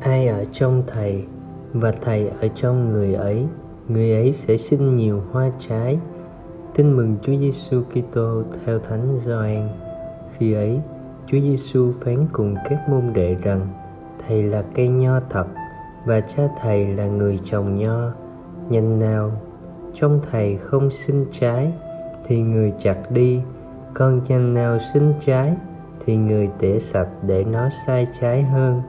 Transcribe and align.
ai 0.00 0.26
ở 0.26 0.44
trong 0.52 0.82
thầy 0.86 1.24
và 1.72 1.92
thầy 1.92 2.28
ở 2.28 2.48
trong 2.54 2.92
người 2.92 3.14
ấy 3.14 3.46
người 3.88 4.12
ấy 4.12 4.32
sẽ 4.32 4.56
sinh 4.56 4.96
nhiều 4.96 5.22
hoa 5.32 5.50
trái. 5.68 5.98
Tin 6.74 6.96
mừng 6.96 7.16
Chúa 7.22 7.32
Giêsu 7.40 7.82
Kitô 7.82 8.42
theo 8.64 8.78
Thánh 8.78 9.18
Gioan. 9.24 9.68
Khi 10.36 10.52
ấy, 10.52 10.80
Chúa 11.26 11.40
Giêsu 11.40 11.92
phán 12.00 12.26
cùng 12.32 12.54
các 12.64 12.88
môn 12.88 13.12
đệ 13.12 13.36
rằng, 13.42 13.68
thầy 14.26 14.42
là 14.42 14.64
cây 14.74 14.88
nho 14.88 15.20
thật 15.30 15.46
và 16.06 16.20
cha 16.20 16.42
thầy 16.60 16.86
là 16.86 17.06
người 17.06 17.38
trồng 17.44 17.74
nho. 17.74 18.10
Nhanh 18.68 18.98
nào 18.98 19.30
trong 19.94 20.20
thầy 20.30 20.56
không 20.56 20.90
sinh 20.90 21.26
trái, 21.32 21.72
thì 22.26 22.42
người 22.42 22.72
chặt 22.78 23.10
đi. 23.10 23.40
Con 23.94 24.20
chanh 24.28 24.54
nào 24.54 24.78
sinh 24.94 25.12
trái, 25.20 25.56
thì 26.06 26.16
người 26.16 26.48
tỉa 26.58 26.78
sạch 26.78 27.08
để 27.26 27.44
nó 27.44 27.68
sai 27.86 28.06
trái 28.20 28.42
hơn. 28.42 28.82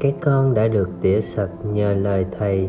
Các 0.00 0.14
con 0.20 0.54
đã 0.54 0.68
được 0.68 0.90
tỉa 1.00 1.20
sạch 1.20 1.50
nhờ 1.64 1.94
lời 1.94 2.26
thầy 2.38 2.68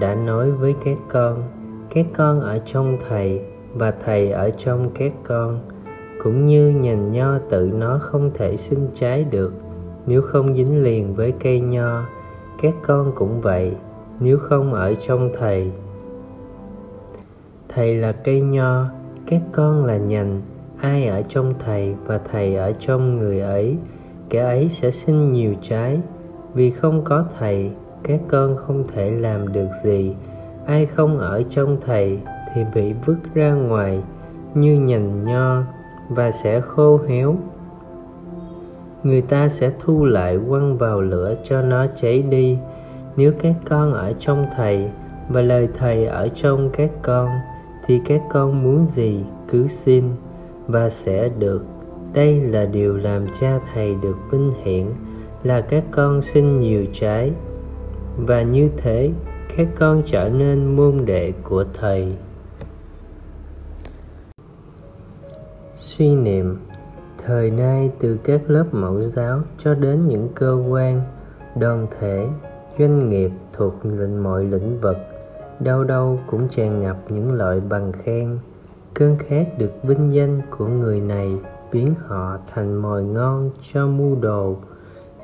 đã 0.00 0.14
nói 0.14 0.50
với 0.50 0.74
các 0.84 0.98
con. 1.08 1.42
Các 1.90 2.06
con 2.16 2.40
ở 2.40 2.58
trong 2.66 2.96
thầy 3.08 3.40
và 3.74 3.94
thầy 4.04 4.32
ở 4.32 4.50
trong 4.50 4.90
các 4.94 5.12
con. 5.24 5.58
Cũng 6.22 6.46
như 6.46 6.70
nhành 6.70 7.12
nho 7.12 7.38
tự 7.38 7.70
nó 7.74 7.98
không 8.02 8.30
thể 8.34 8.56
sinh 8.56 8.88
trái 8.94 9.24
được, 9.24 9.52
nếu 10.06 10.22
không 10.22 10.54
dính 10.54 10.82
liền 10.82 11.14
với 11.14 11.32
cây 11.32 11.60
nho. 11.60 12.02
Các 12.62 12.74
con 12.82 13.12
cũng 13.14 13.40
vậy, 13.40 13.72
nếu 14.20 14.38
không 14.38 14.74
ở 14.74 14.94
trong 15.06 15.30
thầy 15.38 15.72
thầy 17.74 17.94
là 17.94 18.12
cây 18.12 18.40
nho, 18.40 18.84
các 19.26 19.40
con 19.52 19.84
là 19.84 19.96
nhành. 19.96 20.42
Ai 20.80 21.06
ở 21.06 21.22
trong 21.28 21.54
thầy 21.58 21.94
và 22.06 22.20
thầy 22.32 22.54
ở 22.54 22.72
trong 22.78 23.16
người 23.16 23.40
ấy, 23.40 23.76
kẻ 24.28 24.42
ấy 24.42 24.68
sẽ 24.68 24.90
sinh 24.90 25.32
nhiều 25.32 25.54
trái. 25.62 26.00
Vì 26.54 26.70
không 26.70 27.04
có 27.04 27.24
thầy, 27.38 27.70
các 28.02 28.20
con 28.28 28.56
không 28.56 28.84
thể 28.94 29.10
làm 29.10 29.52
được 29.52 29.68
gì. 29.84 30.14
Ai 30.66 30.86
không 30.86 31.18
ở 31.18 31.42
trong 31.50 31.76
thầy 31.86 32.18
thì 32.54 32.62
bị 32.74 32.92
vứt 33.06 33.16
ra 33.34 33.52
ngoài 33.52 34.00
như 34.54 34.80
nhành 34.80 35.22
nho 35.22 35.62
và 36.08 36.30
sẽ 36.30 36.60
khô 36.60 37.00
héo. 37.08 37.36
Người 39.02 39.22
ta 39.22 39.48
sẽ 39.48 39.70
thu 39.80 40.04
lại 40.04 40.38
quăng 40.48 40.78
vào 40.78 41.00
lửa 41.00 41.34
cho 41.44 41.62
nó 41.62 41.86
cháy 42.00 42.22
đi. 42.22 42.58
Nếu 43.16 43.32
các 43.38 43.54
con 43.68 43.92
ở 43.92 44.12
trong 44.18 44.46
thầy 44.56 44.90
và 45.28 45.40
lời 45.40 45.68
thầy 45.78 46.06
ở 46.06 46.28
trong 46.34 46.70
các 46.72 46.90
con 47.02 47.28
thì 47.86 48.00
các 48.04 48.22
con 48.30 48.62
muốn 48.62 48.86
gì, 48.88 49.24
cứ 49.48 49.68
xin, 49.68 50.04
và 50.66 50.90
sẽ 50.90 51.28
được. 51.38 51.62
Đây 52.12 52.40
là 52.40 52.64
điều 52.64 52.96
làm 52.96 53.26
cha 53.40 53.60
thầy 53.74 53.94
được 54.02 54.16
vinh 54.30 54.52
hiển, 54.64 54.86
là 55.42 55.60
các 55.60 55.84
con 55.90 56.22
xin 56.22 56.60
nhiều 56.60 56.86
trái. 56.92 57.32
Và 58.16 58.42
như 58.42 58.68
thế, 58.76 59.10
các 59.56 59.68
con 59.78 60.02
trở 60.06 60.28
nên 60.28 60.76
môn 60.76 61.04
đệ 61.04 61.32
của 61.42 61.64
thầy. 61.80 62.16
Suy 65.76 66.14
niệm. 66.14 66.56
Thời 67.24 67.50
nay, 67.50 67.90
từ 67.98 68.18
các 68.24 68.40
lớp 68.50 68.64
mẫu 68.72 69.02
giáo 69.02 69.40
cho 69.58 69.74
đến 69.74 70.08
những 70.08 70.28
cơ 70.34 70.58
quan, 70.68 71.00
đoàn 71.60 71.86
thể, 72.00 72.28
doanh 72.78 73.08
nghiệp 73.08 73.30
thuộc 73.52 73.74
lĩnh, 73.84 74.22
mọi 74.22 74.44
lĩnh 74.44 74.80
vực 74.80 74.96
đâu 75.60 75.84
đâu 75.84 76.18
cũng 76.26 76.48
tràn 76.48 76.80
ngập 76.80 76.96
những 77.08 77.32
loại 77.32 77.60
bằng 77.60 77.92
khen. 77.92 78.38
Cơn 78.94 79.16
khát 79.18 79.58
được 79.58 79.72
vinh 79.82 80.14
danh 80.14 80.42
của 80.50 80.66
người 80.66 81.00
này 81.00 81.36
biến 81.72 81.94
họ 82.06 82.38
thành 82.54 82.76
mồi 82.76 83.04
ngon 83.04 83.50
cho 83.72 83.86
mưu 83.86 84.16
đồ, 84.16 84.56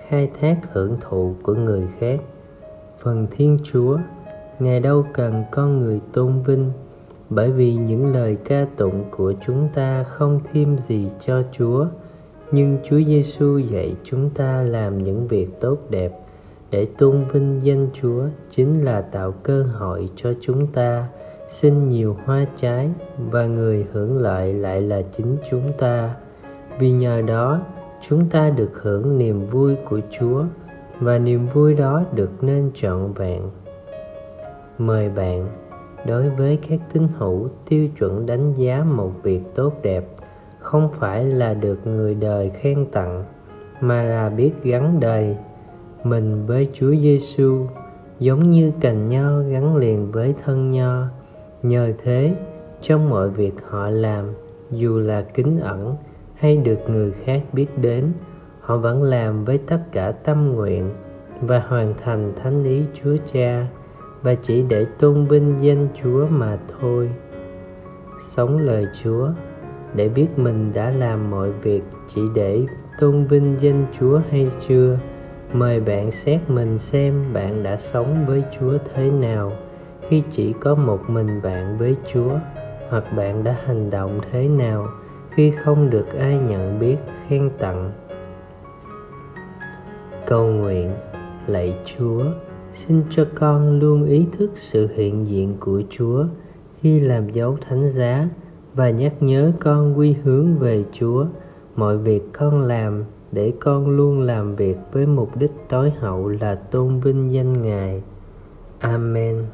khai 0.08 0.30
thác 0.40 0.56
hưởng 0.72 0.96
thụ 1.00 1.34
của 1.42 1.54
người 1.54 1.88
khác. 1.98 2.20
Phần 3.02 3.26
thiên 3.30 3.58
chúa, 3.64 3.98
ngài 4.58 4.80
đâu 4.80 5.04
cần 5.12 5.44
con 5.50 5.78
người 5.78 6.00
tôn 6.12 6.42
vinh, 6.42 6.72
bởi 7.30 7.52
vì 7.52 7.74
những 7.74 8.06
lời 8.06 8.36
ca 8.44 8.66
tụng 8.76 9.04
của 9.10 9.32
chúng 9.46 9.68
ta 9.74 10.04
không 10.04 10.40
thêm 10.52 10.78
gì 10.78 11.10
cho 11.26 11.42
chúa. 11.52 11.86
Nhưng 12.52 12.78
chúa 12.84 13.00
giêsu 13.06 13.58
dạy 13.58 13.96
chúng 14.04 14.30
ta 14.30 14.62
làm 14.62 15.02
những 15.02 15.26
việc 15.28 15.60
tốt 15.60 15.78
đẹp 15.90 16.12
để 16.70 16.86
tôn 16.98 17.24
vinh 17.32 17.60
danh 17.62 17.88
chúa 17.92 18.22
chính 18.50 18.84
là 18.84 19.00
tạo 19.00 19.32
cơ 19.32 19.62
hội 19.62 20.10
cho 20.16 20.32
chúng 20.40 20.66
ta 20.66 21.08
sinh 21.48 21.88
nhiều 21.88 22.16
hoa 22.24 22.44
trái 22.56 22.90
và 23.30 23.46
người 23.46 23.86
hưởng 23.92 24.18
lợi 24.18 24.54
lại 24.54 24.80
là 24.82 25.02
chính 25.02 25.36
chúng 25.50 25.72
ta. 25.78 26.14
Vì 26.78 26.90
nhờ 26.92 27.22
đó, 27.22 27.60
chúng 28.08 28.28
ta 28.30 28.50
được 28.50 28.82
hưởng 28.82 29.18
niềm 29.18 29.46
vui 29.50 29.76
của 29.88 30.00
chúa 30.10 30.44
và 31.00 31.18
niềm 31.18 31.46
vui 31.54 31.74
đó 31.74 32.02
được 32.14 32.30
nên 32.44 32.70
trọn 32.74 33.12
vẹn. 33.12 33.42
Mời 34.78 35.08
bạn, 35.08 35.48
đối 36.06 36.30
với 36.30 36.58
các 36.68 36.80
tín 36.92 37.08
hữu 37.18 37.48
tiêu 37.68 37.88
chuẩn 37.98 38.26
đánh 38.26 38.54
giá 38.54 38.84
một 38.84 39.12
việc 39.22 39.40
tốt 39.54 39.72
đẹp 39.82 40.04
không 40.58 40.88
phải 40.98 41.24
là 41.24 41.54
được 41.54 41.86
người 41.86 42.14
đời 42.14 42.50
khen 42.50 42.86
tặng, 42.92 43.24
mà 43.80 44.02
là 44.02 44.28
biết 44.28 44.52
gắn 44.62 45.00
đời 45.00 45.36
mình 46.04 46.46
với 46.46 46.68
Chúa 46.72 46.94
Giêsu, 46.94 47.66
giống 48.18 48.50
như 48.50 48.72
cành 48.80 49.08
nho 49.08 49.40
gắn 49.40 49.76
liền 49.76 50.12
với 50.12 50.34
thân 50.44 50.72
nho. 50.72 51.06
Nhờ 51.62 51.92
thế, 52.02 52.34
trong 52.82 53.10
mọi 53.10 53.30
việc 53.30 53.54
họ 53.68 53.90
làm, 53.90 54.24
dù 54.70 54.98
là 54.98 55.22
kính 55.22 55.60
ẩn 55.60 55.96
hay 56.34 56.56
được 56.56 56.78
người 56.88 57.12
khác 57.24 57.42
biết 57.52 57.66
đến, 57.78 58.12
họ 58.60 58.76
vẫn 58.76 59.02
làm 59.02 59.44
với 59.44 59.58
tất 59.58 59.80
cả 59.92 60.12
tâm 60.12 60.52
nguyện 60.52 60.90
và 61.40 61.62
hoàn 61.68 61.94
thành 62.04 62.32
thánh 62.42 62.64
ý 62.64 62.82
chúa 63.02 63.16
cha 63.32 63.66
và 64.22 64.34
chỉ 64.34 64.62
để 64.62 64.86
tôn 64.98 65.26
vinh 65.26 65.54
danh 65.60 65.88
chúa 66.02 66.26
mà 66.26 66.58
thôi. 66.80 67.10
Sống 68.36 68.58
lời 68.58 68.86
chúa, 69.02 69.28
để 69.94 70.08
biết 70.08 70.26
mình 70.36 70.72
đã 70.74 70.90
làm 70.90 71.30
mọi 71.30 71.52
việc 71.52 71.82
chỉ 72.08 72.20
để 72.34 72.66
tôn 73.00 73.24
vinh 73.24 73.56
danh 73.60 73.86
chúa 73.98 74.20
hay 74.30 74.50
chưa? 74.68 74.98
Mời 75.52 75.80
bạn 75.80 76.10
xét 76.10 76.40
mình 76.48 76.78
xem 76.78 77.32
bạn 77.32 77.62
đã 77.62 77.76
sống 77.76 78.24
với 78.26 78.44
chúa 78.58 78.78
thế 78.94 79.10
nào. 79.10 79.52
Khi 80.08 80.22
chỉ 80.30 80.54
có 80.60 80.74
một 80.74 81.00
mình 81.08 81.40
bạn 81.42 81.78
với 81.78 81.96
chúa, 82.12 82.30
hoặc 82.88 83.04
bạn 83.16 83.44
đã 83.44 83.56
hành 83.64 83.90
động 83.90 84.20
thế 84.30 84.48
nào 84.48 84.88
khi 85.30 85.50
không 85.50 85.90
được 85.90 86.06
ai 86.18 86.38
nhận 86.48 86.78
biết, 86.80 86.96
khen 87.28 87.50
tặng? 87.58 87.92
Cầu 90.26 90.46
nguyện 90.46 90.90
lạy 91.46 91.78
chúa, 91.84 92.24
xin 92.74 93.02
cho 93.10 93.26
con 93.34 93.78
luôn 93.78 94.04
ý 94.04 94.26
thức 94.38 94.50
sự 94.54 94.88
hiện 94.94 95.26
diện 95.28 95.56
của 95.60 95.82
chúa 95.90 96.24
khi 96.80 97.00
làm 97.00 97.30
dấu 97.30 97.56
thánh 97.68 97.88
giá 97.88 98.28
và 98.74 98.90
nhắc 98.90 99.14
nhớ 99.20 99.52
con 99.60 99.98
quy 99.98 100.12
hướng 100.12 100.58
về 100.58 100.84
chúa. 100.92 101.26
Mọi 101.76 101.98
việc 101.98 102.22
con 102.32 102.60
làm 102.60 103.04
để 103.32 103.52
con 103.60 103.88
luôn 103.88 104.20
làm 104.20 104.56
việc 104.56 104.76
với 104.92 105.06
mục 105.06 105.36
đích 105.36 105.52
tối 105.68 105.90
hậu 105.90 106.28
là 106.28 106.54
tôn 106.54 107.00
vinh 107.00 107.32
danh 107.32 107.62
ngài. 107.62 108.02
Amen. 108.78 109.44